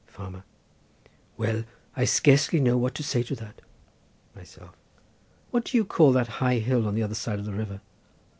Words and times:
Farmer.—Well, 0.07 1.63
I 1.95 2.05
scarcely 2.05 2.59
know 2.59 2.75
what 2.75 2.95
to 2.95 3.03
say 3.03 3.21
to 3.21 3.35
that. 3.35 3.61
Myself.—What 4.35 5.65
do 5.65 5.77
you 5.77 5.85
call 5.85 6.11
that 6.13 6.27
high 6.41 6.57
hill 6.57 6.87
on 6.87 6.95
the 6.95 7.03
other 7.03 7.13
side 7.13 7.37
of 7.37 7.45
the 7.45 7.53
river? 7.53 7.81